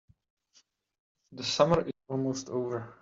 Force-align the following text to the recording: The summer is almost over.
The 1.33 1.43
summer 1.43 1.81
is 1.81 1.91
almost 2.09 2.49
over. 2.49 2.91